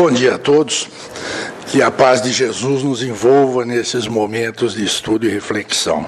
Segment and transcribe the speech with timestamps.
[0.00, 0.88] Bom dia a todos.
[1.66, 6.06] Que a paz de Jesus nos envolva nesses momentos de estudo e reflexão.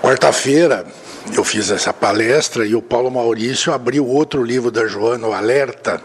[0.00, 0.86] Quarta-feira
[1.34, 6.00] eu fiz essa palestra e o Paulo Maurício abriu outro livro da Joana, o Alerta.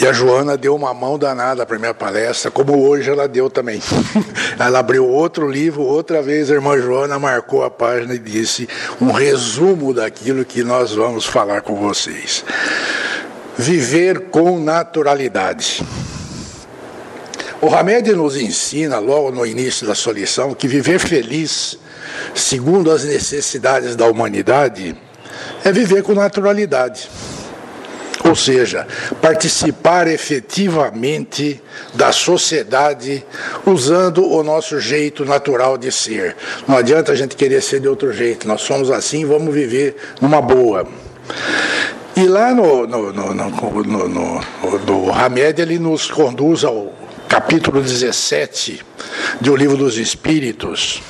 [0.00, 3.82] E a Joana deu uma mão danada para minha palestra, como hoje ela deu também.
[4.58, 8.66] ela abriu outro livro, outra vez a irmã Joana marcou a página e disse
[8.98, 12.42] um resumo daquilo que nós vamos falar com vocês.
[13.56, 15.82] Viver com naturalidade.
[17.60, 21.78] O Hamed nos ensina, logo no início da sua lição, que viver feliz,
[22.34, 24.94] segundo as necessidades da humanidade,
[25.64, 27.08] é viver com naturalidade.
[28.24, 28.86] Ou seja,
[29.20, 31.62] participar efetivamente
[31.94, 33.24] da sociedade
[33.66, 36.34] usando o nosso jeito natural de ser.
[36.66, 40.40] Não adianta a gente querer ser de outro jeito, nós somos assim, vamos viver numa
[40.40, 40.86] boa.
[42.16, 44.40] E lá no, no, no, no, no,
[44.86, 46.92] no, Hamed, ele nos conduz ao
[47.28, 48.80] capítulo 17
[49.40, 51.02] do Livro dos Espíritos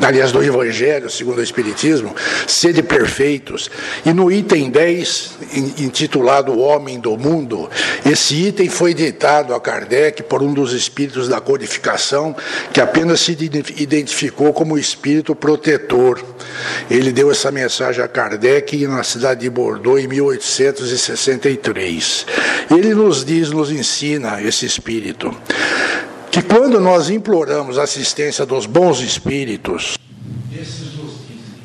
[0.00, 2.14] aliás, do Evangelho segundo o Espiritismo,
[2.46, 3.70] sede perfeitos.
[4.04, 5.30] E no item 10,
[5.78, 7.70] intitulado Homem do Mundo,
[8.04, 12.34] esse item foi ditado a Kardec por um dos espíritos da codificação,
[12.72, 16.22] que apenas se identificou como espírito protetor.
[16.90, 22.26] Ele deu essa mensagem a Kardec na cidade de Bordeaux em 1863.
[22.70, 25.34] Ele nos diz, nos ensina esse espírito
[26.30, 29.98] que quando nós imploramos a assistência dos bons espíritos,
[30.52, 31.62] esses nos dizem,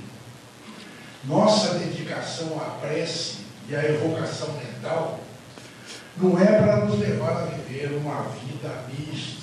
[1.25, 3.35] nossa dedicação à prece
[3.69, 5.19] e à evocação mental
[6.17, 9.34] não é para nos levar a viver uma vida mística.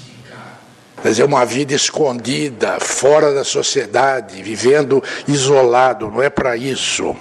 [1.03, 7.17] Quer dizer, uma vida escondida, fora da sociedade, vivendo isolado, não é para isso.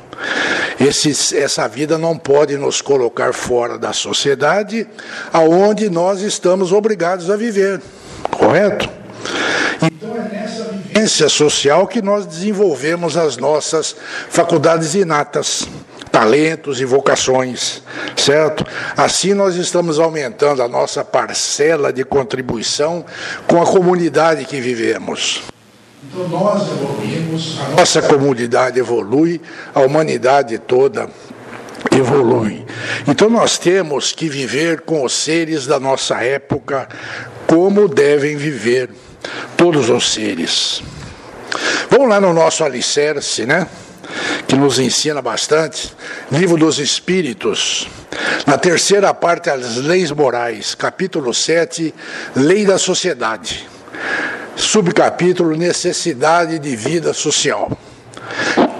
[0.79, 4.87] Esse, essa vida não pode nos colocar fora da sociedade,
[5.33, 7.81] aonde nós estamos obrigados a viver.
[8.29, 8.87] Correto?
[9.81, 13.95] Então é nessa vivência social que nós desenvolvemos as nossas
[14.29, 15.67] faculdades inatas,
[16.11, 17.81] talentos e vocações,
[18.17, 18.65] certo?
[18.97, 23.05] Assim nós estamos aumentando a nossa parcela de contribuição
[23.47, 25.43] com a comunidade que vivemos.
[26.03, 29.39] Então nós evoluímos, a nossa comunidade evolui,
[29.73, 31.07] a humanidade toda
[31.91, 32.65] evolui.
[33.07, 36.89] Então nós temos que viver com os seres da nossa época
[37.47, 38.89] como devem viver
[39.55, 40.81] todos os seres.
[41.89, 43.67] Vamos lá no nosso alicerce, né?
[44.47, 45.93] Que nos ensina bastante.
[46.31, 47.87] Livro dos Espíritos.
[48.45, 51.93] Na terceira parte, as leis morais, capítulo 7,
[52.35, 53.67] Lei da Sociedade.
[54.55, 57.71] Subcapítulo Necessidade de Vida Social.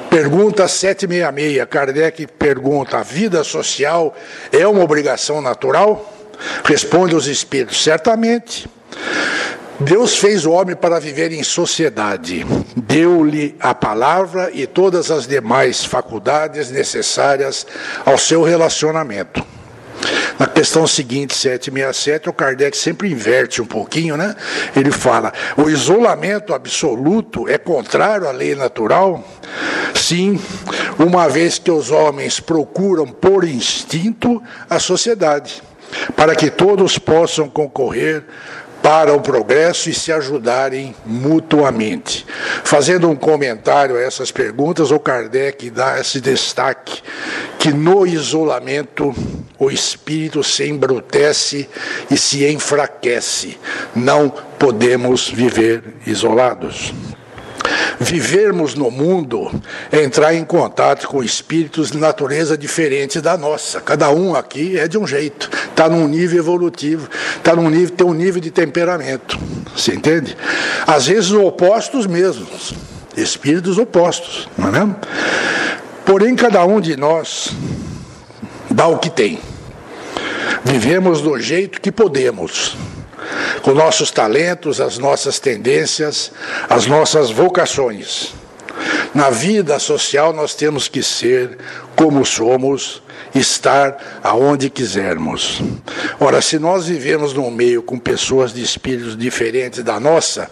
[0.10, 1.66] Pergunta 766.
[1.70, 4.14] Kardec pergunta: a vida social
[4.52, 6.14] é uma obrigação natural?
[6.66, 8.70] Responde os espíritos: certamente.
[9.84, 15.84] Deus fez o homem para viver em sociedade, deu-lhe a palavra e todas as demais
[15.84, 17.66] faculdades necessárias
[18.06, 19.44] ao seu relacionamento.
[20.38, 24.36] Na questão seguinte, 767, o Kardec sempre inverte um pouquinho, né?
[24.76, 29.24] Ele fala: o isolamento absoluto é contrário à lei natural?
[29.94, 30.40] Sim,
[30.98, 35.62] uma vez que os homens procuram por instinto a sociedade,
[36.16, 38.24] para que todos possam concorrer
[38.82, 42.26] para o progresso e se ajudarem mutuamente.
[42.64, 47.02] Fazendo um comentário a essas perguntas, o Kardec dá esse destaque
[47.60, 49.14] que no isolamento
[49.60, 51.70] o espírito se embrutece
[52.10, 53.60] e se enfraquece.
[53.96, 56.94] Não podemos viver isolados.
[58.02, 59.52] Vivermos no mundo
[59.92, 63.80] é entrar em contato com espíritos de natureza diferente da nossa.
[63.80, 67.08] Cada um aqui é de um jeito, está num nível evolutivo,
[67.38, 69.38] está num nível, tem um nível de temperamento.
[69.76, 70.36] Você entende?
[70.88, 72.74] Às vezes opostos mesmos,
[73.16, 74.96] espíritos opostos, não é mesmo?
[76.04, 77.52] Porém, cada um de nós
[78.68, 79.40] dá o que tem.
[80.66, 82.76] Vivemos do jeito que podemos
[83.62, 86.32] com nossos talentos, as nossas tendências,
[86.70, 88.34] as nossas vocações.
[89.14, 91.58] Na vida social nós temos que ser
[91.96, 95.62] como somos, estar aonde quisermos.
[96.20, 100.50] Ora, se nós vivemos num meio com pessoas de espíritos diferentes da nossa,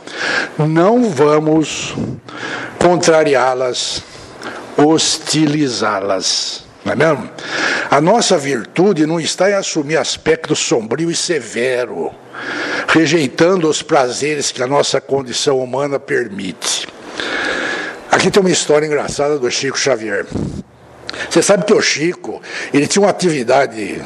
[0.58, 1.94] não vamos
[2.78, 4.04] contrariá-las,
[4.78, 6.69] hostilizá-las.
[6.86, 7.30] Não é mesmo?
[7.90, 12.14] A nossa virtude não está em assumir aspecto sombrio e severo
[12.88, 16.88] rejeitando os prazeres que a nossa condição humana permite.
[18.12, 20.26] Aqui tem uma história engraçada do Chico Xavier.
[21.30, 22.42] Você sabe que o Chico,
[22.74, 24.02] ele tinha uma atividade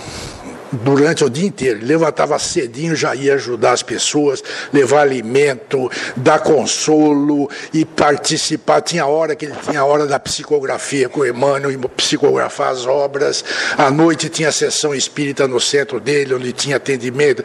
[0.81, 1.79] durante o dia inteiro.
[1.79, 8.81] Ele levantava cedinho, já ia ajudar as pessoas, levar alimento, dar consolo e participar.
[8.81, 12.85] Tinha hora que ele tinha a hora da psicografia com o Emmanuel e psicografar as
[12.85, 13.43] obras.
[13.77, 17.43] À noite tinha sessão espírita no centro dele, onde tinha atendimento.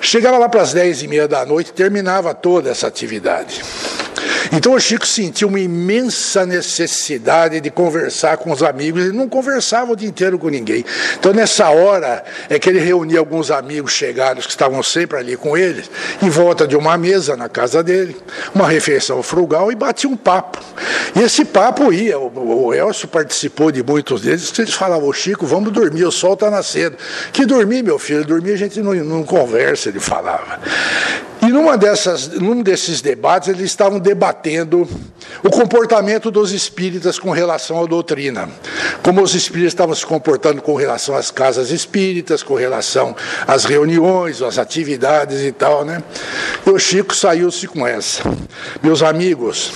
[0.00, 3.62] Chegava lá para as dez e meia da noite, terminava toda essa atividade.
[4.52, 9.04] Então o Chico sentiu uma imensa necessidade de conversar com os amigos.
[9.04, 10.84] Ele não conversava o dia inteiro com ninguém.
[11.18, 15.56] Então nessa hora é que ele reunia alguns amigos chegados que estavam sempre ali com
[15.56, 15.84] ele,
[16.22, 18.16] em volta de uma mesa na casa dele,
[18.54, 20.58] uma refeição frugal e batia um papo.
[21.14, 26.04] E esse papo ia, o, Elcio participou de muitos deles, eles falavam, Chico, vamos dormir,
[26.04, 26.96] o sol está nascendo.
[27.32, 30.60] Que dormir, meu filho, dormir a gente não, não conversa, ele falava.
[31.44, 34.88] E numa dessas, num desses debates, eles estavam debatendo
[35.42, 38.48] o comportamento dos espíritas com relação à doutrina.
[39.02, 43.14] Como os espíritas estavam se comportando com relação às casas espíritas, com relação
[43.46, 46.02] às reuniões, às atividades e tal, né?
[46.66, 48.22] E o Chico saiu-se com essa.
[48.82, 49.70] Meus amigos,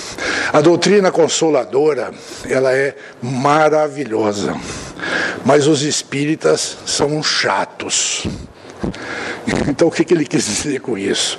[0.50, 2.12] a doutrina consoladora,
[2.48, 4.56] ela é maravilhosa.
[5.44, 8.26] Mas os espíritas são chatos.
[9.66, 11.38] Então o que, ele quis dizer com isso?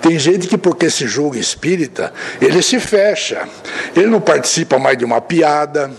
[0.00, 3.46] Tem gente que, porque se julga espírita, ele se fecha.
[3.94, 5.90] Ele não participa mais de uma piada,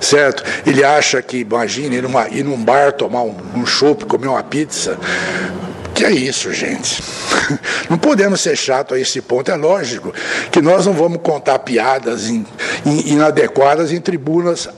[0.00, 0.42] certo?
[0.66, 4.42] Ele acha que, imagine, ir, numa, ir num bar tomar um, um chopp, comer uma
[4.42, 4.98] pizza.
[5.94, 7.02] Que é isso, gente?
[7.90, 9.50] Não podemos ser chato a esse ponto.
[9.50, 10.14] É lógico
[10.52, 12.46] que nós não vamos contar piadas in,
[12.86, 14.68] in, inadequadas em tribunas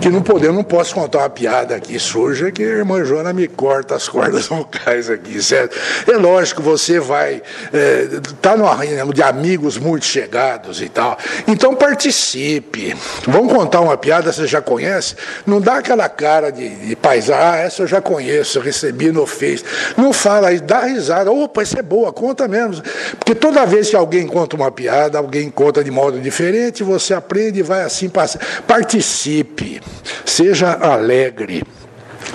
[0.00, 3.48] que não podemos, não posso contar uma piada aqui suja que a irmã Joana me
[3.48, 5.76] corta as cordas vocais aqui, certo?
[6.06, 11.18] É lógico, você vai estar é, tá numa de amigos muito chegados e tal.
[11.46, 12.96] Então participe.
[13.26, 15.16] Vamos contar uma piada, você já conhece?
[15.46, 16.98] Não dá aquela cara de, de
[17.32, 19.64] ah, essa eu já conheço, eu recebi no Face.
[19.96, 21.30] Não fala aí, dá risada.
[21.30, 22.82] Opa, isso é boa, conta mesmo.
[23.18, 27.60] Porque toda vez que alguém conta uma piada, alguém conta de modo diferente, você aprende
[27.60, 28.40] e vai assim passar.
[28.66, 29.80] Participe.
[30.24, 31.64] Seja alegre.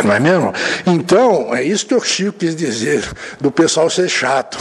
[0.03, 0.53] Não é mesmo?
[0.85, 3.09] Então, é isso que o Chico quis dizer,
[3.39, 4.57] do pessoal ser chato.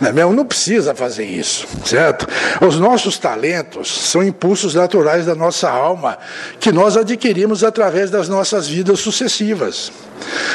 [0.00, 0.32] Não é mesmo?
[0.32, 2.26] Não precisa fazer isso, certo?
[2.60, 6.18] Os nossos talentos são impulsos naturais da nossa alma,
[6.58, 9.92] que nós adquirimos através das nossas vidas sucessivas.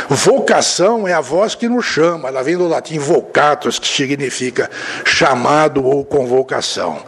[0.09, 4.69] Vocação é a voz que nos chama, ela vem do latim vocatus, que significa
[5.03, 6.99] chamado ou convocação.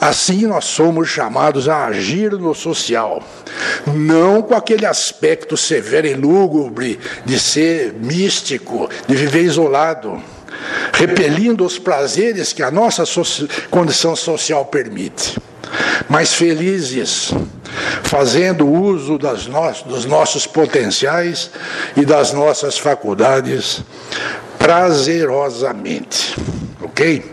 [0.00, 3.22] Assim nós somos chamados a agir no social,
[3.86, 10.22] não com aquele aspecto severo e lúgubre de ser místico, de viver isolado
[10.92, 13.04] repelindo os prazeres que a nossa
[13.70, 15.38] condição social permite,
[16.08, 17.32] mas felizes,
[18.02, 21.50] fazendo uso no dos nossos potenciais
[21.96, 23.82] e das nossas faculdades
[24.58, 26.36] prazerosamente.
[26.80, 27.24] Ok?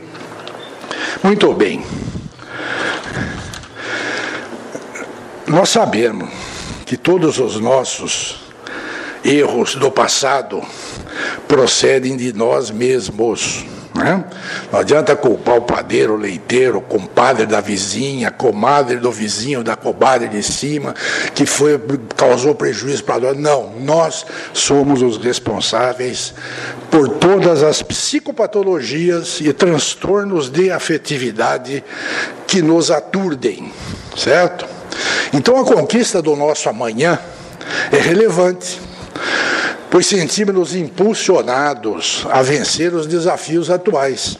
[1.24, 1.84] Muito bem.
[5.48, 6.30] Nós sabemos
[6.86, 8.40] que todos os nossos
[9.24, 10.62] erros do passado
[11.48, 13.66] procedem de nós mesmos.
[14.00, 14.24] Né?
[14.72, 19.62] Não adianta culpar o padeiro, o leiteiro, o compadre da vizinha, a comadre do vizinho,
[19.62, 20.96] da comadre de cima,
[21.36, 21.78] que foi,
[22.16, 23.38] causou prejuízo para nós.
[23.38, 26.34] Não, nós somos os responsáveis
[26.90, 31.84] por todas as psicopatologias e transtornos de afetividade
[32.48, 33.70] que nos aturdem,
[34.16, 34.66] certo?
[35.34, 37.20] Então a conquista do nosso amanhã
[37.92, 38.80] é relevante
[39.90, 44.38] pois sentimos-nos impulsionados a vencer os desafios atuais,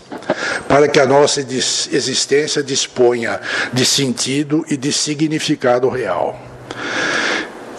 [0.68, 3.40] para que a nossa existência disponha
[3.74, 6.40] de sentido e de significado real.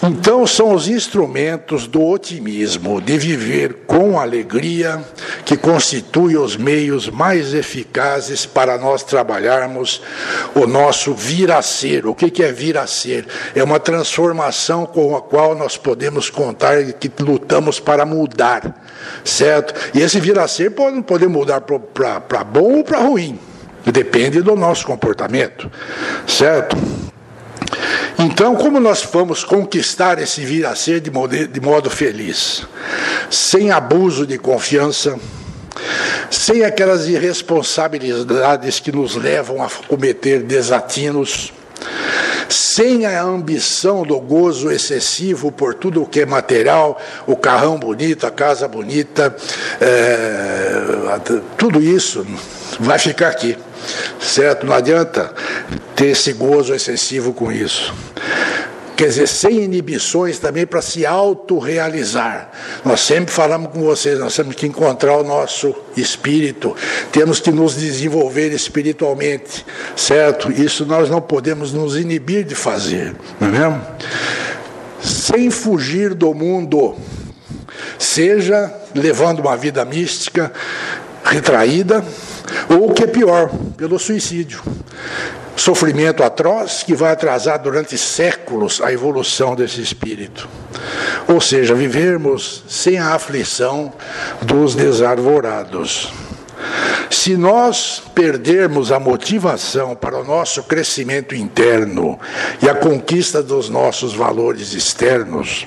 [0.03, 5.05] Então, são os instrumentos do otimismo, de viver com alegria,
[5.45, 10.01] que constituem os meios mais eficazes para nós trabalharmos
[10.55, 12.07] o nosso vir a ser.
[12.07, 13.27] O que é vir a ser?
[13.55, 18.83] É uma transformação com a qual nós podemos contar que lutamos para mudar,
[19.23, 19.75] certo?
[19.95, 23.39] E esse vir a ser pode, pode mudar para bom ou para ruim,
[23.85, 25.71] depende do nosso comportamento,
[26.27, 26.75] certo?
[28.19, 32.67] Então, como nós vamos conquistar esse vir a ser de modo, de modo feliz?
[33.31, 35.19] Sem abuso de confiança,
[36.31, 41.53] sem aquelas irresponsabilidades que nos levam a cometer desatinos,
[42.49, 48.27] sem a ambição do gozo excessivo por tudo o que é material, o carrão bonito,
[48.27, 49.35] a casa bonita,
[49.81, 51.19] é,
[51.57, 52.27] tudo isso
[52.81, 53.57] vai ficar aqui,
[54.21, 54.67] certo?
[54.67, 55.35] Não adianta
[55.95, 57.95] ter esse gozo excessivo com isso.
[58.97, 62.51] quer dizer, sem inibições também para se autorrealizar.
[62.85, 66.77] Nós sempre falamos com vocês, nós temos que encontrar o nosso espírito,
[67.11, 69.65] temos que nos desenvolver espiritualmente,
[69.97, 70.53] certo?
[70.53, 73.87] Isso nós não podemos nos inibir de fazer, não é mesmo?
[75.03, 76.95] Sem fugir do mundo,
[77.99, 80.53] seja levando uma vida mística,
[81.25, 82.05] retraída,
[82.69, 84.63] ou o que é pior, pelo suicídio.
[85.57, 90.49] Sofrimento atroz que vai atrasar durante séculos a evolução desse espírito.
[91.29, 93.93] Ou seja, vivermos sem a aflição
[94.43, 96.11] dos desarvorados.
[97.11, 102.19] Se nós perdermos a motivação para o nosso crescimento interno
[102.63, 105.67] e a conquista dos nossos valores externos,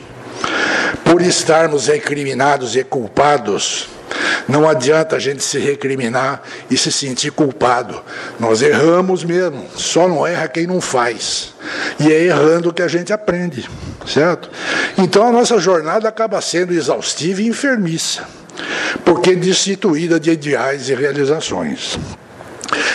[1.04, 3.90] por estarmos recriminados e culpados,
[4.48, 8.02] não adianta a gente se recriminar e se sentir culpado.
[8.40, 11.54] Nós erramos mesmo, só não erra quem não faz.
[12.00, 13.70] E é errando que a gente aprende,
[14.06, 14.50] certo?
[14.98, 18.24] Então a nossa jornada acaba sendo exaustiva e enfermiça,
[19.06, 21.98] porque é destituída de ideais e realizações.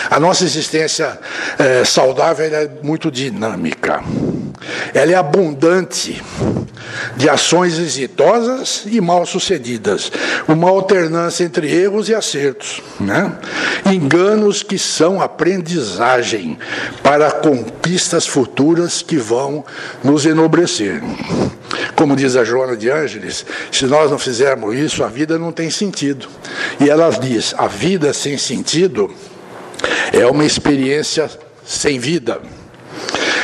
[0.09, 1.17] A nossa existência
[1.57, 4.03] é, saudável é muito dinâmica,
[4.93, 6.21] ela é abundante
[7.15, 10.11] de ações exitosas e mal sucedidas,
[10.47, 13.37] uma alternância entre erros e acertos, né?
[13.85, 16.57] enganos que são aprendizagem
[17.03, 19.63] para conquistas futuras que vão
[20.03, 21.01] nos enobrecer.
[21.95, 25.69] Como diz a Joana de Ângeles, se nós não fizermos isso, a vida não tem
[25.69, 26.27] sentido.
[26.79, 29.13] E ela diz: a vida sem sentido
[30.13, 31.29] é uma experiência
[31.65, 32.41] sem vida.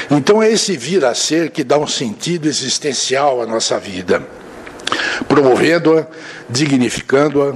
[0.09, 4.21] Então é esse vir a ser que dá um sentido existencial à nossa vida,
[5.27, 6.07] promovendo-a,
[6.49, 7.53] dignificando-a,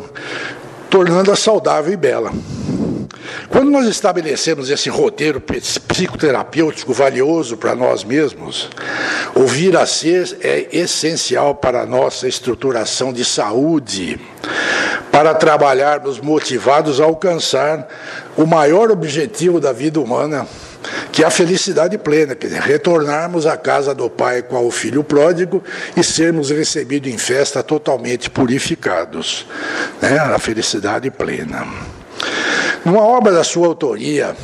[0.89, 2.31] tornando-a saudável e bela.
[3.49, 8.69] Quando nós estabelecemos esse roteiro psicoterapêutico valioso para nós mesmos,
[9.35, 14.19] o vir a ser é essencial para a nossa estruturação de saúde,
[15.11, 17.87] para trabalharmos motivados a alcançar
[18.37, 20.47] o maior objetivo da vida humana,
[21.11, 25.03] que é a felicidade plena, quer dizer, retornarmos à casa do Pai com o Filho
[25.03, 25.63] pródigo
[25.95, 29.45] e sermos recebidos em festa totalmente purificados.
[30.01, 30.17] Né?
[30.17, 31.65] A felicidade plena.
[32.85, 34.35] Numa obra da sua autoria,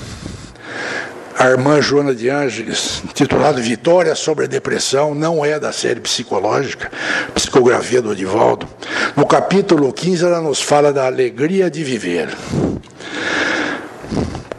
[1.38, 6.89] a irmã Joana de Ângeles, titulada Vitória sobre a Depressão, não é da série psicológica,
[7.33, 8.67] psicografia do Odivaldo.
[9.15, 12.29] No capítulo 15, ela nos fala da alegria de viver.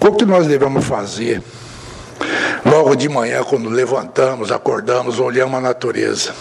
[0.00, 1.42] O que nós devemos fazer
[2.76, 6.35] Logo de manhã, quando levantamos, acordamos, olhamos a natureza.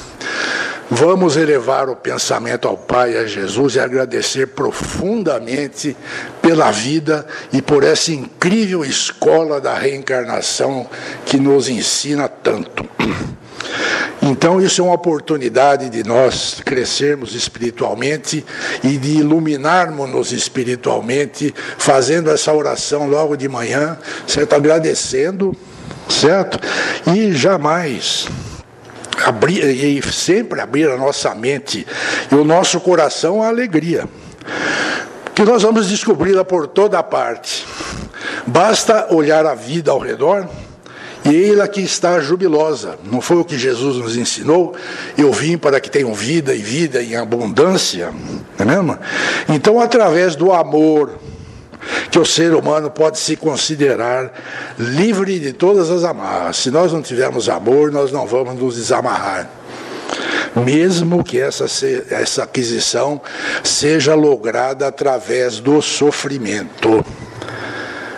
[0.92, 5.96] Vamos elevar o pensamento ao Pai, a Jesus e agradecer profundamente
[6.42, 10.89] pela vida e por essa incrível escola da reencarnação
[11.25, 12.86] que nos ensina tanto.
[14.22, 18.46] Então, isso é uma oportunidade de nós crescermos espiritualmente
[18.84, 24.54] e de iluminarmos-nos espiritualmente, fazendo essa oração logo de manhã, certo?
[24.54, 25.56] Agradecendo
[26.09, 26.59] certo?
[27.13, 28.27] E jamais
[29.24, 31.85] abrir, e sempre abrir a nossa mente
[32.31, 34.07] e o nosso coração à alegria.
[35.33, 37.65] Que nós vamos descobri-la por toda parte.
[38.47, 40.47] Basta olhar a vida ao redor
[41.25, 42.97] e ela que está jubilosa.
[43.12, 44.75] Não foi o que Jesus nos ensinou?
[45.17, 48.13] Eu vim para que tenham vida e vida em abundância.
[48.57, 48.97] Não é mesmo?
[49.50, 51.17] Então, através do amor,
[52.15, 54.31] que o ser humano pode se considerar
[54.79, 56.55] livre de todas as amarras.
[56.55, 59.50] Se nós não tivermos amor, nós não vamos nos desamarrar.
[60.55, 61.65] Mesmo que essa,
[62.10, 63.19] essa aquisição
[63.62, 67.05] seja lograda através do sofrimento.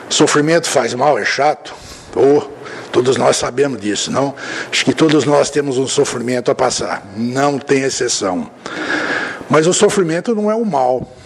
[0.08, 1.74] Sofrimento faz mal, é chato?
[2.16, 2.44] Oh,
[2.92, 4.36] todos nós sabemos disso, não?
[4.72, 8.48] Acho que todos nós temos um sofrimento a passar, não tem exceção.
[9.50, 11.18] Mas o sofrimento não é o mal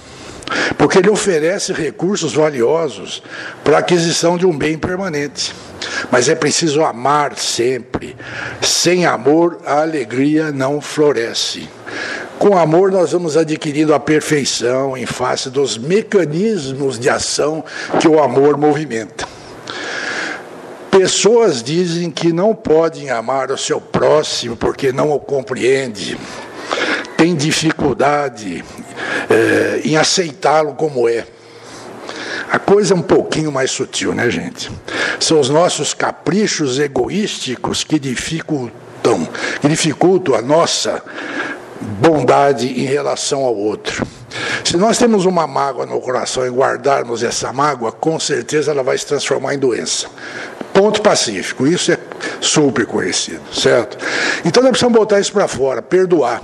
[0.78, 3.22] porque ele oferece recursos valiosos
[3.64, 5.54] para a aquisição de um bem permanente.
[6.12, 8.16] Mas é preciso amar sempre.
[8.62, 11.68] Sem amor, a alegria não floresce.
[12.38, 17.64] Com amor, nós vamos adquirindo a perfeição em face dos mecanismos de ação
[18.00, 19.28] que o amor movimenta.
[20.90, 26.18] Pessoas dizem que não podem amar o seu próximo porque não o compreende,
[27.16, 28.64] tem dificuldade
[29.30, 31.26] é, em aceitá-lo como é.
[32.52, 34.72] A coisa é um pouquinho mais sutil, né, gente?
[35.20, 39.28] São os nossos caprichos egoísticos que dificultam,
[39.62, 41.02] que dificultam a nossa
[41.80, 44.06] bondade em relação ao outro.
[44.64, 48.98] Se nós temos uma mágoa no coração e guardarmos essa mágoa, com certeza ela vai
[48.98, 50.08] se transformar em doença.
[50.74, 51.68] Ponto pacífico.
[51.68, 51.98] Isso é
[52.42, 53.98] Super conhecido, certo?
[54.44, 56.42] Então nós precisamos botar isso para fora, perdoar.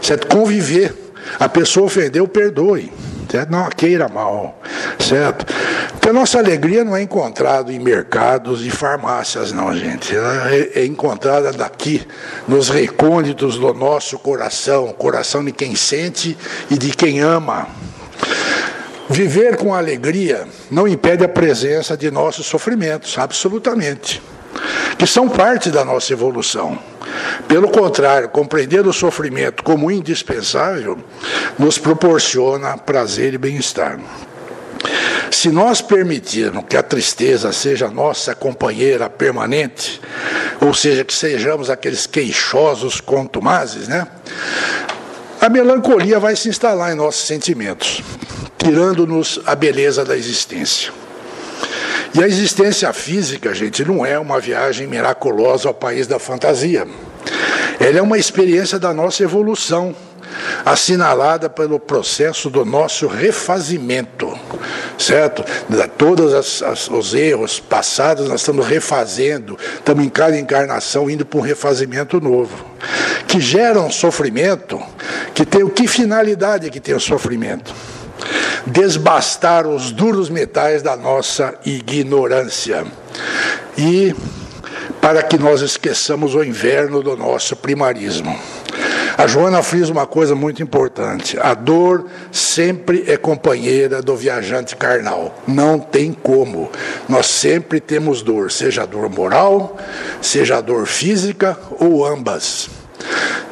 [0.00, 0.26] Certo?
[0.26, 1.05] Conviver.
[1.38, 2.92] A pessoa ofendeu, perdoe.
[3.30, 3.50] Certo?
[3.50, 4.60] Não queira mal.
[4.98, 5.46] Certo?
[5.92, 10.14] Porque a nossa alegria não é encontrada em mercados e farmácias, não, gente.
[10.14, 12.06] Ela é, é encontrada daqui,
[12.46, 16.36] nos recônditos do nosso coração, coração de quem sente
[16.70, 17.66] e de quem ama.
[19.08, 24.20] Viver com alegria não impede a presença de nossos sofrimentos, absolutamente,
[24.98, 26.78] que são parte da nossa evolução.
[27.48, 30.98] Pelo contrário, compreender o sofrimento como indispensável
[31.58, 33.98] nos proporciona prazer e bem-estar.
[35.30, 40.00] Se nós permitirmos que a tristeza seja nossa companheira permanente,
[40.60, 44.06] ou seja, que sejamos aqueles queixosos contumazes, né?
[45.40, 48.02] A melancolia vai se instalar em nossos sentimentos,
[48.56, 50.92] tirando-nos a beleza da existência.
[52.16, 56.88] E a existência física, gente, não é uma viagem miraculosa ao país da fantasia.
[57.78, 59.94] Ela é uma experiência da nossa evolução,
[60.64, 64.32] assinalada pelo processo do nosso refazimento,
[64.98, 65.44] certo?
[65.98, 72.18] Todos os erros passados nós estamos refazendo, estamos em cada encarnação indo para um refazimento
[72.18, 72.64] novo,
[73.28, 74.82] que gera um sofrimento,
[75.34, 77.74] que tem o que finalidade que tem o sofrimento?
[78.66, 82.84] Desbastar os duros metais da nossa ignorância.
[83.78, 84.14] E
[85.00, 88.36] para que nós esqueçamos o inverno do nosso primarismo.
[89.18, 95.34] A Joana frisa uma coisa muito importante: a dor sempre é companheira do viajante carnal.
[95.46, 96.70] Não tem como.
[97.08, 99.78] Nós sempre temos dor, seja dor moral,
[100.20, 102.68] seja dor física ou ambas.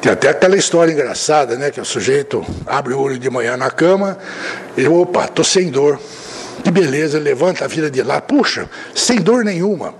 [0.05, 1.71] Tem até aquela história engraçada, né?
[1.71, 4.15] Que o sujeito abre o olho de manhã na cama
[4.77, 5.99] e opa, tô sem dor.
[6.63, 9.95] Que beleza, levanta a vida de lá, puxa, sem dor nenhuma.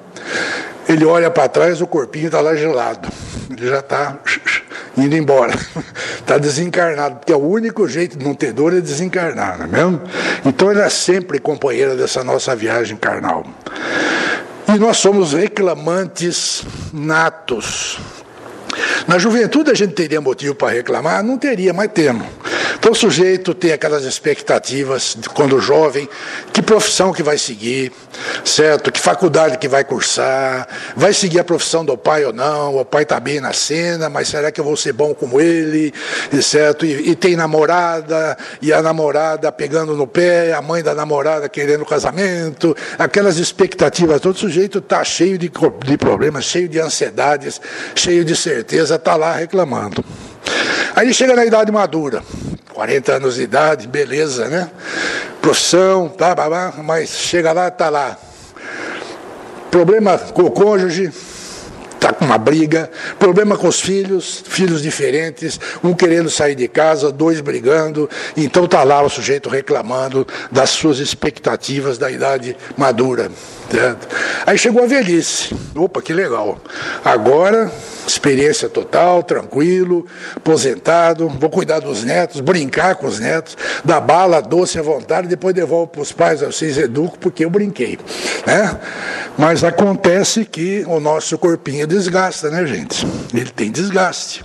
[0.88, 3.09] Ele olha para trás, o corpinho está lá gelado.
[3.50, 4.19] Ele já está
[4.95, 5.55] indo embora.
[6.19, 9.68] Está desencarnado, porque é o único jeito de não ter dor é desencarnar, não é
[9.68, 10.01] mesmo?
[10.46, 13.44] Então ele é sempre companheira dessa nossa viagem carnal.
[14.68, 16.63] E nós somos reclamantes
[16.94, 18.00] natos.
[19.08, 21.24] Na juventude a gente teria motivo para reclamar?
[21.24, 22.27] Não teria, mas temos.
[22.77, 26.07] Então o sujeito tem aquelas expectativas, de, quando jovem,
[26.53, 27.92] que profissão que vai seguir,
[28.44, 28.92] certo?
[28.92, 33.03] Que faculdade que vai cursar, vai seguir a profissão do pai ou não, o pai
[33.03, 35.94] está bem na cena, mas será que eu vou ser bom como ele,
[36.42, 36.85] certo?
[36.85, 41.85] E, e tem namorada, e a namorada pegando no pé, a mãe da namorada querendo
[41.85, 45.51] casamento, aquelas expectativas, todo sujeito está cheio de,
[45.85, 47.59] de problemas, cheio de ansiedades,
[47.96, 50.03] cheio de certeza, está lá reclamando.
[50.96, 52.24] Aí chega na idade madura,
[52.75, 54.70] 40 anos de idade, beleza, né?
[55.42, 58.18] Profissão, tá, blá, mas chega lá, tá lá.
[59.72, 61.09] Problema com o cônjuge,
[62.01, 67.14] tá com uma briga, problema com os filhos, filhos diferentes, um querendo sair de casa,
[67.14, 73.31] dois brigando, então tá lá o sujeito reclamando das suas expectativas da idade madura.
[73.72, 74.05] Certo?
[74.46, 75.55] Aí chegou a velhice.
[75.74, 76.59] Opa, que legal.
[77.05, 77.72] Agora
[78.07, 84.79] experiência total, tranquilo, aposentado, vou cuidar dos netos, brincar com os netos, dar bala doce
[84.79, 87.98] à vontade, depois devolvo para os pais, vocês educo porque eu brinquei.
[88.46, 88.79] Né?
[89.37, 93.05] Mas acontece que o nosso corpinho desgasta, né, gente?
[93.33, 94.44] Ele tem desgaste.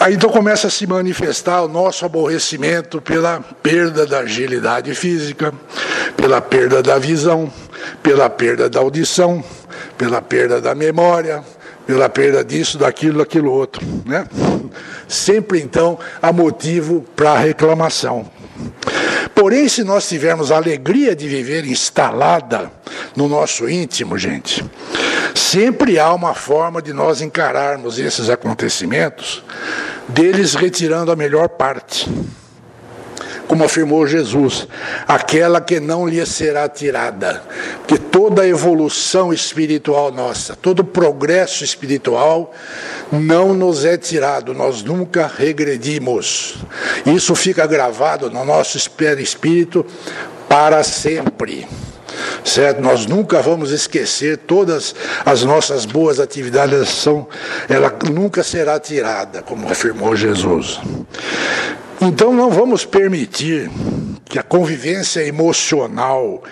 [0.00, 5.52] Aí então começa a se manifestar o nosso aborrecimento pela perda da agilidade física,
[6.16, 7.52] pela perda da visão,
[8.00, 9.42] pela perda da audição,
[9.96, 11.42] pela perda da memória,
[11.88, 13.80] pela perda disso, daquilo, daquilo outro.
[14.04, 14.26] Né?
[15.08, 18.30] Sempre, então, há motivo para reclamação.
[19.34, 22.70] Porém, se nós tivermos a alegria de viver instalada
[23.16, 24.62] no nosso íntimo, gente,
[25.34, 29.42] sempre há uma forma de nós encararmos esses acontecimentos,
[30.06, 32.06] deles retirando a melhor parte
[33.48, 34.68] como afirmou Jesus,
[35.06, 37.42] aquela que não lhe será tirada.
[37.86, 42.52] Porque toda a evolução espiritual nossa, todo progresso espiritual
[43.12, 46.56] não nos é tirado, nós nunca regredimos.
[47.06, 49.86] Isso fica gravado no nosso espírito
[50.48, 51.68] para sempre.
[52.44, 52.82] Certo?
[52.82, 57.28] Nós nunca vamos esquecer todas as nossas boas atividades, são,
[57.68, 60.80] ela nunca será tirada, como afirmou Jesus.
[62.00, 63.70] Então não vamos permitir
[64.24, 66.42] que a convivência emocional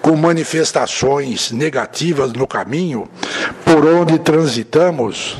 [0.00, 3.08] com manifestações negativas no caminho
[3.64, 5.36] por onde transitamos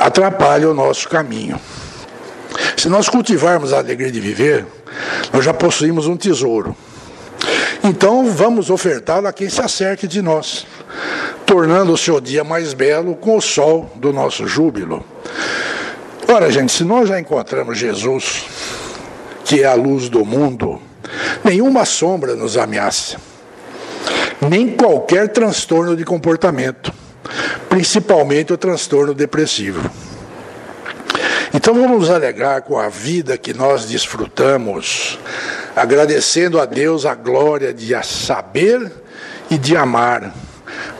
[0.00, 1.60] atrapalhe o nosso caminho.
[2.76, 4.66] Se nós cultivarmos a alegria de viver,
[5.32, 6.74] nós já possuímos um tesouro.
[7.84, 10.66] Então vamos ofertá-lo a quem se acerte de nós.
[11.50, 15.04] tornando o seu dia mais belo com o sol do nosso júbilo.
[16.28, 18.44] Ora, gente, se nós já encontramos Jesus,
[19.50, 20.80] que é a luz do mundo,
[21.42, 23.16] nenhuma sombra nos ameaça,
[24.48, 26.92] nem qualquer transtorno de comportamento,
[27.68, 29.90] principalmente o transtorno depressivo.
[31.52, 35.18] Então vamos nos alegrar com a vida que nós desfrutamos,
[35.74, 38.92] agradecendo a Deus a glória de saber
[39.50, 40.32] e de amar,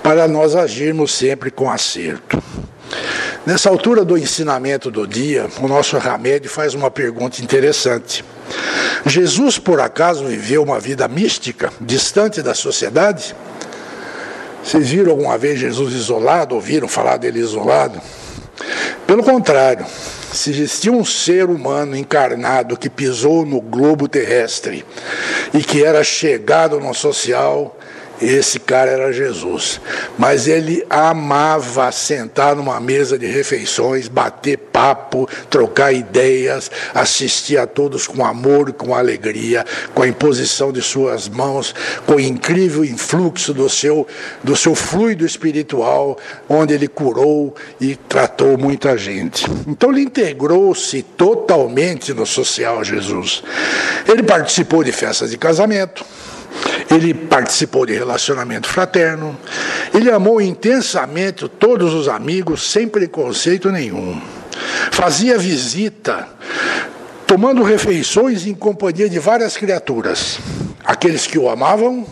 [0.03, 2.43] para nós agirmos sempre com acerto.
[3.51, 8.25] Nessa altura do ensinamento do dia, o nosso Ramédio faz uma pergunta interessante.
[9.05, 13.35] Jesus, por acaso, viveu uma vida mística, distante da sociedade?
[14.63, 16.55] Vocês viram alguma vez Jesus isolado?
[16.55, 18.01] Ouviram falar dele isolado?
[19.05, 19.85] Pelo contrário,
[20.33, 24.85] se existia um ser humano encarnado que pisou no globo terrestre
[25.53, 27.77] e que era chegado no social,
[28.21, 29.81] esse cara era Jesus.
[30.19, 38.07] Mas ele amava sentar numa mesa de refeições, bater papo, trocar ideias, assistir a todos
[38.07, 41.75] com amor com alegria, com a imposição de suas mãos,
[42.07, 44.07] com o incrível influxo do seu,
[44.43, 49.47] do seu fluido espiritual, onde ele curou e tratou muita gente.
[49.67, 53.43] Então ele integrou-se totalmente no social Jesus.
[54.07, 56.05] Ele participou de festas de casamento
[56.91, 59.39] ele participou de relacionamento fraterno,
[59.95, 64.21] ele amou intensamente todos os amigos sem preconceito nenhum.
[64.91, 66.29] Fazia visita,
[67.27, 70.41] tomando refeições em companhia de várias criaturas,
[70.85, 72.05] aqueles que o amavam,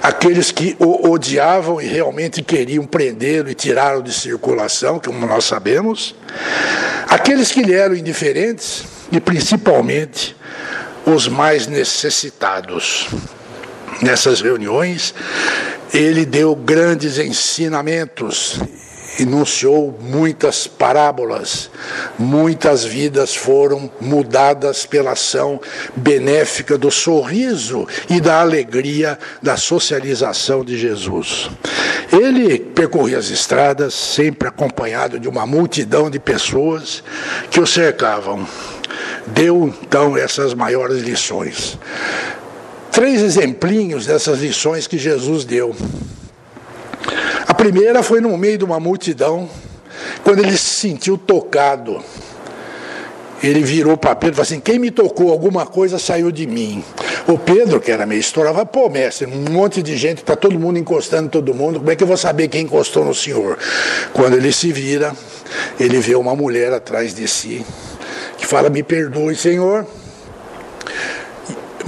[0.00, 6.14] aqueles que o odiavam e realmente queriam prendê-lo e tirá-lo de circulação, como nós sabemos,
[7.08, 10.36] aqueles que lhe eram indiferentes e principalmente
[11.04, 13.08] os mais necessitados
[14.02, 15.14] nessas reuniões,
[15.92, 18.60] ele deu grandes ensinamentos,
[19.18, 21.70] enunciou muitas parábolas,
[22.18, 25.60] muitas vidas foram mudadas pela ação
[25.96, 31.50] benéfica do sorriso e da alegria da socialização de Jesus.
[32.12, 37.02] Ele percorria as estradas, sempre acompanhado de uma multidão de pessoas
[37.50, 38.46] que o cercavam.
[39.26, 41.78] Deu então essas maiores lições
[42.90, 45.74] três exemplinhos dessas lições que Jesus deu.
[47.46, 49.48] A primeira foi no meio de uma multidão,
[50.22, 52.02] quando ele se sentiu tocado.
[53.42, 56.82] Ele virou para Pedro e falou assim: Quem me tocou alguma coisa saiu de mim.
[57.26, 60.78] O Pedro, que era meio estourado, pô, mestre, um monte de gente, está todo mundo
[60.78, 63.58] encostando todo mundo, como é que eu vou saber quem encostou no senhor?
[64.12, 65.14] Quando ele se vira,
[65.78, 67.64] ele vê uma mulher atrás de si,
[68.38, 69.86] que fala: Me perdoe, senhor,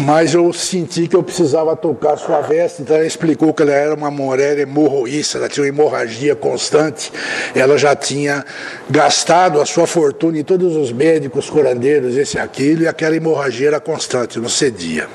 [0.00, 3.94] mas eu senti que eu precisava tocar sua veste, então ela explicou que ela era
[3.94, 7.12] uma mulher hemorroísta, ela tinha uma hemorragia constante,
[7.54, 8.44] ela já tinha
[8.88, 13.68] gastado a sua fortuna em todos os médicos curandeiros, esse e aquilo, e aquela hemorragia
[13.68, 15.08] era constante, não cedia.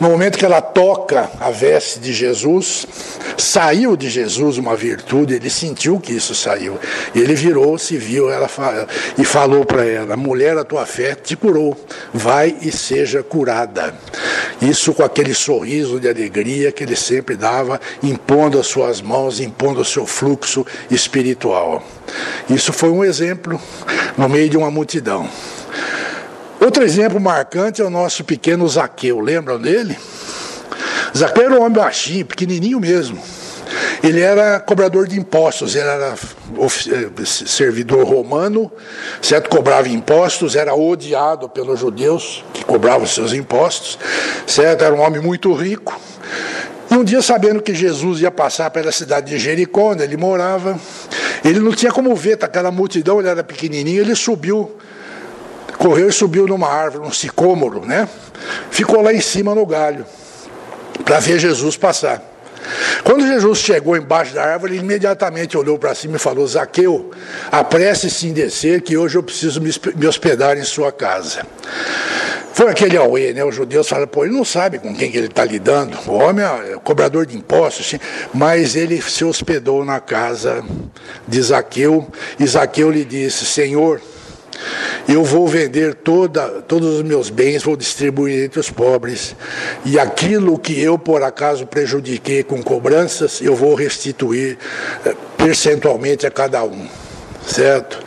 [0.00, 2.86] No momento que ela toca a veste de Jesus,
[3.36, 6.78] saiu de Jesus uma virtude, ele sentiu que isso saiu.
[7.14, 8.48] E ele virou-se, viu ela
[9.18, 11.76] e falou para ela: Mulher, a tua fé te curou,
[12.14, 13.92] vai e seja curada.
[14.62, 19.80] Isso com aquele sorriso de alegria que ele sempre dava, impondo as suas mãos, impondo
[19.80, 21.82] o seu fluxo espiritual.
[22.48, 23.60] Isso foi um exemplo
[24.16, 25.28] no meio de uma multidão.
[26.60, 29.96] Outro exemplo marcante é o nosso pequeno Zaqueu, lembram dele?
[31.16, 33.20] Zaqueu era um homem baixinho, pequenininho mesmo.
[34.02, 38.70] Ele era cobrador de impostos, ele era eh, servidor romano,
[39.20, 39.48] certo?
[39.50, 43.98] Cobrava impostos, era odiado pelos judeus que cobravam seus impostos,
[44.46, 44.84] certo?
[44.84, 45.98] Era um homem muito rico.
[46.90, 50.78] E um dia, sabendo que Jesus ia passar pela cidade de Jericó, onde ele morava,
[51.44, 54.76] ele não tinha como ver aquela multidão, ele era pequenininho, ele subiu
[55.78, 58.08] correu e subiu numa árvore, um sicômoro, né?
[58.70, 60.04] Ficou lá em cima no galho,
[61.04, 62.22] para ver Jesus passar.
[63.02, 67.10] Quando Jesus chegou embaixo da árvore, ele imediatamente olhou para cima e falou: Zaqueu,
[67.50, 71.46] apresse-se em descer, que hoje eu preciso me hospedar em sua casa.
[72.52, 73.44] Foi aquele auê, né?
[73.44, 75.96] Os judeus falaram, pô, ele não sabe com quem que ele está lidando.
[76.08, 77.94] O homem é cobrador de impostos,
[78.34, 80.64] mas ele se hospedou na casa
[81.28, 84.00] de Zaqueu, e Zaqueu lhe disse: Senhor,
[85.08, 89.34] eu vou vender toda, todos os meus bens, vou distribuir entre os pobres,
[89.84, 94.58] e aquilo que eu por acaso prejudiquei com cobranças, eu vou restituir
[95.04, 96.86] eh, percentualmente a cada um,
[97.48, 97.98] certo?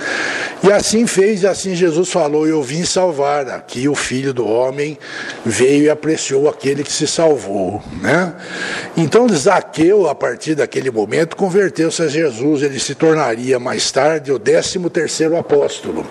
[0.64, 3.50] E assim fez, e assim Jesus falou: Eu vim salvar.
[3.50, 4.98] Aqui o filho do homem
[5.44, 7.82] veio e apreciou aquele que se salvou.
[8.00, 8.34] Né?
[8.96, 12.62] Então Zaqueu, a partir daquele momento, converteu-se a Jesus.
[12.62, 16.06] Ele se tornaria mais tarde o décimo terceiro apóstolo,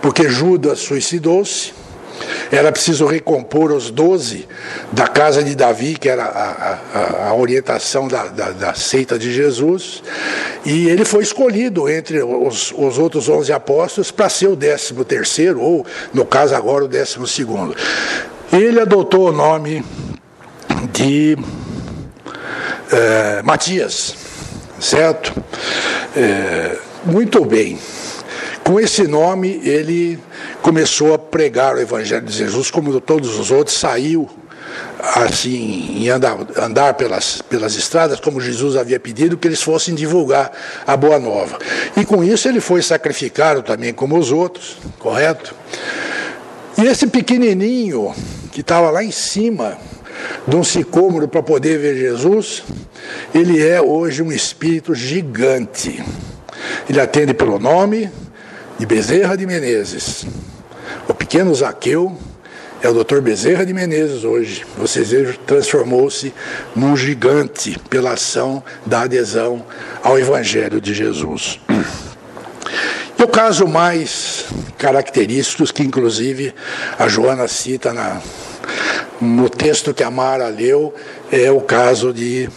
[0.00, 1.81] porque Judas suicidou-se
[2.50, 4.46] era preciso recompor os doze
[4.92, 9.32] da casa de Davi, que era a, a, a orientação da, da, da, seita de
[9.32, 10.02] Jesus,
[10.64, 15.60] e ele foi escolhido entre os, os outros onze apóstolos para ser o décimo terceiro,
[15.60, 17.74] ou, no caso agora, o décimo segundo.
[18.52, 19.82] Ele adotou o nome
[20.92, 21.36] de
[22.92, 24.14] é, Matias,
[24.78, 25.32] certo?
[26.14, 27.78] É, muito bem.
[28.62, 30.18] Com esse nome, ele
[30.62, 34.30] começou a pregar o Evangelho de Jesus, como todos os outros, saiu
[34.98, 40.52] assim, em andar, andar pelas, pelas estradas, como Jesus havia pedido, que eles fossem divulgar
[40.86, 41.58] a boa nova.
[41.96, 45.54] E com isso ele foi sacrificado também, como os outros, correto?
[46.78, 48.14] E esse pequenininho,
[48.52, 49.76] que estava lá em cima
[50.46, 52.62] de um sicômoro para poder ver Jesus,
[53.34, 56.02] ele é hoje um espírito gigante.
[56.88, 58.10] Ele atende pelo nome,
[58.78, 60.24] de Bezerra de Menezes.
[61.12, 62.16] O pequeno Zaqueu
[62.82, 63.20] é o Dr.
[63.20, 64.64] Bezerra de Menezes hoje.
[64.78, 66.32] Vocês vejam, transformou-se
[66.74, 69.62] num gigante pela ação da adesão
[70.02, 71.60] ao Evangelho de Jesus.
[73.18, 74.46] E o caso mais
[74.78, 76.54] característico, que inclusive
[76.98, 78.18] a Joana cita na,
[79.20, 80.94] no texto que a Mara leu,
[81.30, 82.48] é o caso de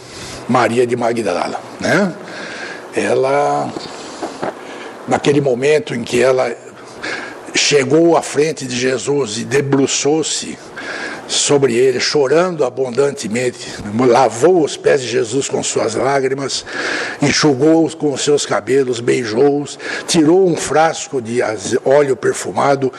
[0.48, 1.60] Maria de Magdala.
[1.78, 2.10] Né?
[2.96, 3.70] Ela
[5.06, 6.50] naquele momento em que ela
[7.56, 10.58] chegou à frente de Jesus e debruçou-se
[11.28, 13.74] sobre ele, chorando abundantemente,
[14.08, 16.64] lavou os pés de Jesus com suas lágrimas,
[17.20, 21.40] enxugou-os com seus cabelos, beijou-os, tirou um frasco de
[21.84, 22.92] óleo perfumado,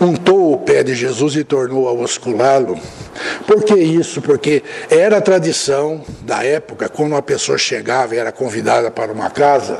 [0.00, 2.78] untou o pé de Jesus e tornou a osculá-lo.
[3.46, 4.22] Por que isso?
[4.22, 9.78] Porque era tradição da época, quando uma pessoa chegava e era convidada para uma casa,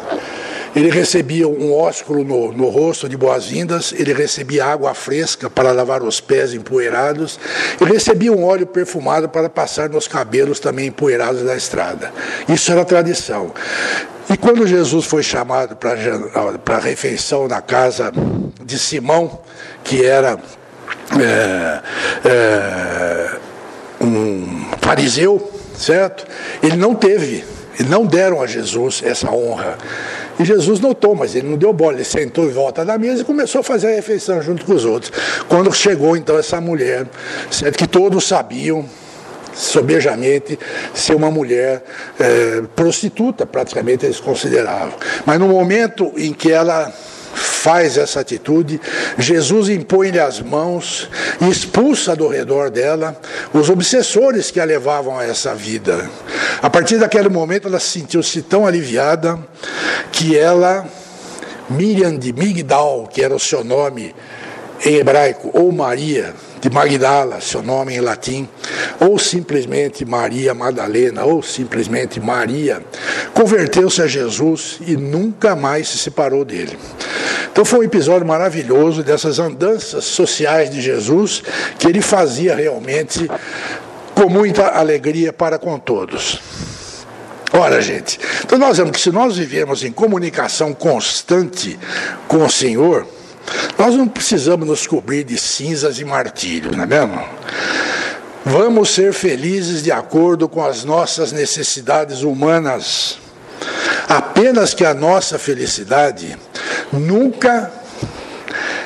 [0.76, 6.02] ele recebia um ósculo no, no rosto de boas-vindas, ele recebia água fresca para lavar
[6.02, 7.40] os pés empoeirados,
[7.80, 12.12] e recebia um óleo perfumado para passar nos cabelos também empoeirados da estrada.
[12.46, 13.54] Isso era tradição.
[14.28, 18.12] E quando Jesus foi chamado para a refeição na casa
[18.62, 19.40] de Simão,
[19.82, 20.38] que era
[21.18, 21.80] é,
[22.22, 23.30] é,
[23.98, 26.26] um fariseu, certo?
[26.62, 27.44] Ele não teve,
[27.88, 29.78] não deram a Jesus essa honra.
[30.38, 33.24] E Jesus notou, mas ele não deu bola, ele sentou em volta da mesa e
[33.24, 35.12] começou a fazer a refeição junto com os outros.
[35.48, 37.06] Quando chegou então essa mulher,
[37.50, 38.84] certo que todos sabiam,
[39.54, 40.58] sobejamente
[40.94, 41.82] ser uma mulher
[42.20, 44.92] é, prostituta, praticamente eles consideravam.
[45.24, 46.92] Mas no momento em que ela
[47.36, 48.80] faz essa atitude,
[49.18, 51.08] Jesus impõe-lhe as mãos
[51.40, 53.20] e expulsa do redor dela
[53.52, 56.08] os obsessores que a levavam a essa vida.
[56.62, 59.38] A partir daquele momento, ela sentiu-se tão aliviada
[60.10, 60.88] que ela,
[61.68, 64.14] Miriam de Migdal, que era o seu nome
[64.84, 66.34] em hebraico, ou Maria,
[66.68, 68.48] de Magdala, seu nome em latim,
[68.98, 72.84] ou simplesmente Maria Madalena, ou simplesmente Maria,
[73.32, 76.76] converteu-se a Jesus e nunca mais se separou dele.
[77.52, 81.40] Então foi um episódio maravilhoso dessas andanças sociais de Jesus
[81.78, 83.30] que ele fazia realmente
[84.12, 86.40] com muita alegria para com todos.
[87.52, 91.78] Ora, gente, então nós vemos que se nós vivemos em comunicação constante
[92.26, 93.06] com o Senhor,
[93.78, 97.24] nós não precisamos nos cobrir de cinzas e martírio, não é mesmo?
[98.44, 103.18] Vamos ser felizes de acordo com as nossas necessidades humanas.
[104.08, 106.36] Apenas que a nossa felicidade
[106.92, 107.72] nunca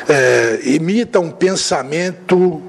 [0.09, 2.63] é, imita um pensamento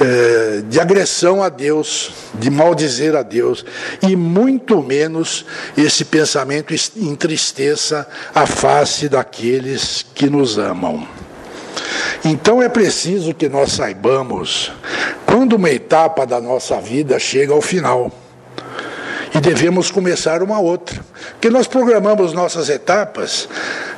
[0.00, 3.64] é, de agressão a Deus, de maldizer a Deus,
[4.02, 5.44] e muito menos
[5.76, 11.17] esse pensamento entristeça a face daqueles que nos amam.
[12.24, 14.72] Então é preciso que nós saibamos
[15.26, 18.10] quando uma etapa da nossa vida chega ao final.
[19.34, 21.00] E devemos começar uma outra.
[21.32, 23.48] Porque nós programamos nossas etapas,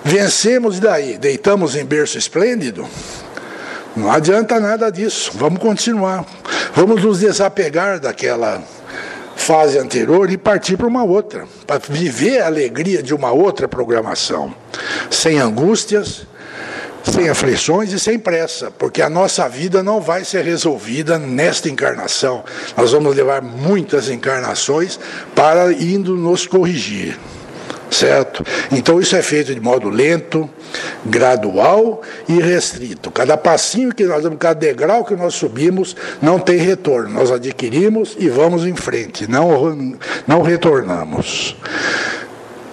[0.05, 1.19] vencemos e daí?
[1.19, 2.87] Deitamos em berço esplêndido?
[3.97, 5.33] Não adianta nada disso.
[5.35, 6.25] Vamos continuar.
[6.75, 8.63] Vamos nos desapegar daquela
[9.41, 14.55] fase anterior e partir para uma outra, para viver a alegria de uma outra programação,
[15.11, 16.27] sem angústias,
[17.05, 22.45] sem aflições e sem pressa, porque a nossa vida não vai ser resolvida nesta encarnação.
[22.77, 24.99] Nós vamos levar muitas encarnações
[25.35, 27.19] para indo nos corrigir.
[27.91, 28.45] certo?
[28.71, 30.49] Então isso é feito de modo lento,
[31.05, 33.11] gradual e restrito.
[33.11, 37.11] Cada passinho que nós damos, cada degrau que nós subimos, não tem retorno.
[37.11, 41.57] Nós adquirimos e vamos em frente, não, não retornamos.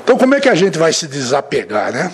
[0.04, 2.12] Então como é que a gente vai se desapegar, né?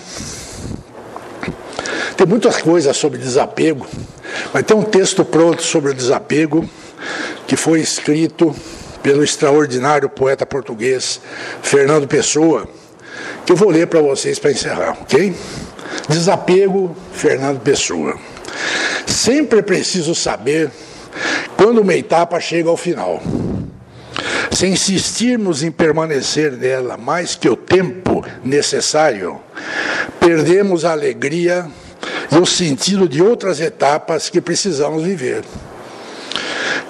[2.17, 3.85] Tem muitas coisas sobre desapego,
[4.53, 6.67] mas tem um texto pronto sobre o desapego
[7.47, 8.55] que foi escrito
[9.01, 11.19] pelo extraordinário poeta português
[11.61, 12.67] Fernando Pessoa
[13.45, 15.35] que eu vou ler para vocês para encerrar, ok?
[16.07, 18.17] Desapego, Fernando Pessoa.
[19.05, 20.71] Sempre é preciso saber
[21.57, 23.21] quando uma etapa chega ao final.
[24.51, 29.39] Se insistirmos em permanecer nela mais que o tempo necessário,
[30.19, 31.67] perdemos a alegria
[32.33, 35.43] e o sentido de outras etapas que precisamos viver.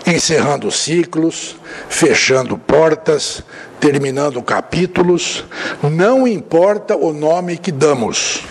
[0.06, 1.58] Encerrando ciclos,
[1.90, 3.44] fechando portas,
[3.80, 5.44] terminando capítulos,
[5.82, 8.44] não importa o nome que damos.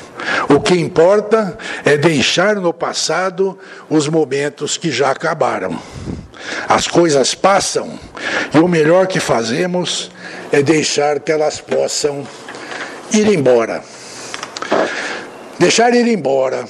[0.48, 5.78] O que importa é deixar no passado os momentos que já acabaram.
[6.68, 7.98] As coisas passam
[8.54, 10.10] e o melhor que fazemos
[10.50, 12.26] é deixar que elas possam
[13.12, 13.82] ir embora.
[15.62, 16.64] Deixar ir embora,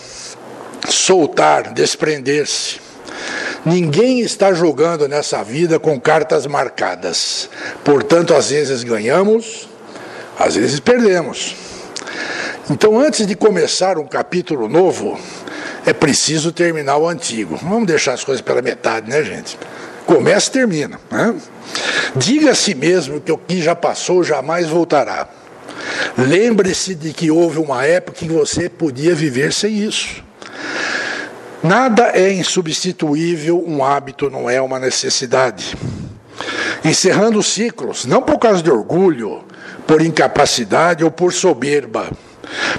[0.87, 2.78] soltar, desprender-se
[3.64, 7.48] Ninguém está jogando nessa vida com cartas marcadas.
[7.83, 9.66] Portanto, às vezes ganhamos,
[10.38, 11.57] às vezes perdemos.
[12.68, 15.18] Então, antes de começar um capítulo novo,
[15.87, 17.57] é preciso terminar o antigo.
[17.62, 19.57] Vamos deixar as coisas pela metade, né, gente?
[20.05, 21.00] Começa e termina.
[21.11, 21.35] Né?
[22.16, 25.28] Diga a si mesmo que o que já passou jamais voltará.
[26.16, 30.22] Lembre-se de que houve uma época em que você podia viver sem isso.
[31.62, 35.77] Nada é insubstituível, um hábito não é uma necessidade.
[36.85, 39.44] Encerrando ciclos, não por causa de orgulho,
[39.87, 42.11] por incapacidade ou por soberba,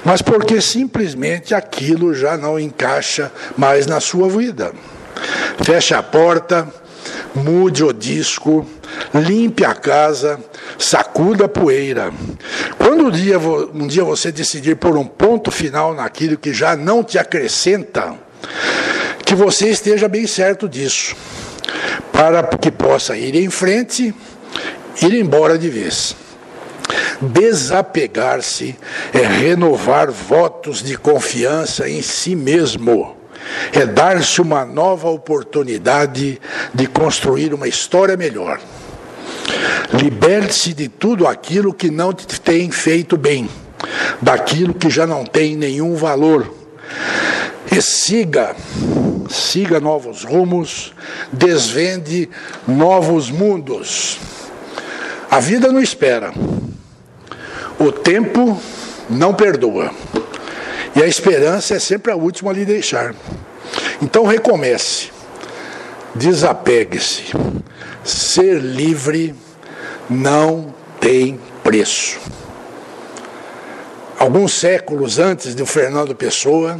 [0.04, 4.72] mas porque simplesmente aquilo já não encaixa mais na sua vida.
[5.62, 6.68] Feche a porta,
[7.34, 8.66] mude o disco,
[9.14, 10.38] limpe a casa,
[10.78, 12.12] sacuda a poeira.
[12.78, 17.02] Quando um dia, um dia você decidir pôr um ponto final naquilo que já não
[17.02, 18.14] te acrescenta,
[19.24, 21.16] que você esteja bem certo disso,
[22.12, 24.14] para que possa ir em frente,
[25.02, 26.16] ir embora de vez.
[27.20, 28.76] Desapegar-se
[29.12, 33.16] é renovar votos de confiança em si mesmo,
[33.72, 36.40] é dar-se uma nova oportunidade
[36.72, 38.60] de construir uma história melhor.
[39.92, 43.48] Liberte-se de tudo aquilo que não te tem feito bem,
[44.20, 46.64] daquilo que já não tem nenhum valor
[47.76, 48.54] e siga,
[49.28, 50.92] siga novos rumos,
[51.32, 52.28] desvende
[52.68, 54.18] novos mundos.
[55.30, 56.32] A vida não espera,
[57.78, 58.60] o tempo
[59.10, 59.90] não perdoa,
[60.94, 63.14] e a esperança é sempre a última a lhe deixar.
[64.00, 65.10] Então recomece,
[66.14, 67.32] desapegue-se.
[68.04, 69.34] Ser livre
[70.08, 72.18] não tem preço.
[74.18, 76.78] Alguns séculos antes de Fernando Pessoa,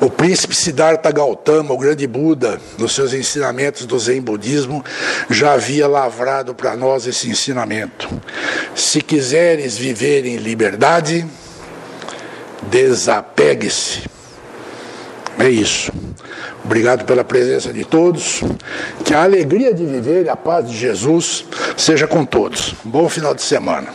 [0.00, 4.84] o príncipe Siddhartha Gautama, o grande Buda, nos seus ensinamentos do Zen Budismo,
[5.28, 8.08] já havia lavrado para nós esse ensinamento.
[8.74, 11.26] Se quiseres viver em liberdade,
[12.70, 14.19] desapegue-se.
[15.40, 15.90] É isso.
[16.62, 18.42] Obrigado pela presença de todos.
[19.04, 22.74] Que a alegria de viver e a paz de Jesus seja com todos.
[22.84, 23.88] bom final de semana.